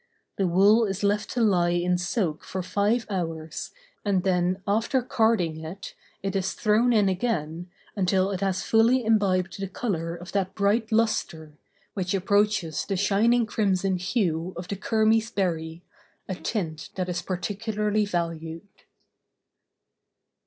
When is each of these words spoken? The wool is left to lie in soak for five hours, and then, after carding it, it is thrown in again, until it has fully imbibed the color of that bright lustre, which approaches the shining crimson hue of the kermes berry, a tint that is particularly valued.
The 0.37 0.47
wool 0.47 0.85
is 0.87 1.03
left 1.03 1.29
to 1.35 1.41
lie 1.41 1.69
in 1.77 1.95
soak 1.95 2.43
for 2.43 2.63
five 2.63 3.05
hours, 3.07 3.69
and 4.03 4.23
then, 4.23 4.63
after 4.67 5.03
carding 5.03 5.63
it, 5.63 5.93
it 6.23 6.35
is 6.35 6.53
thrown 6.53 6.91
in 6.91 7.07
again, 7.07 7.69
until 7.95 8.31
it 8.31 8.41
has 8.41 8.63
fully 8.63 9.05
imbibed 9.05 9.59
the 9.59 9.67
color 9.67 10.15
of 10.15 10.31
that 10.31 10.55
bright 10.55 10.91
lustre, 10.91 11.53
which 11.93 12.15
approaches 12.15 12.83
the 12.83 12.97
shining 12.97 13.45
crimson 13.45 13.97
hue 13.97 14.53
of 14.57 14.67
the 14.69 14.75
kermes 14.75 15.29
berry, 15.29 15.83
a 16.27 16.33
tint 16.33 16.89
that 16.95 17.07
is 17.07 17.21
particularly 17.21 18.03
valued. 18.07 18.63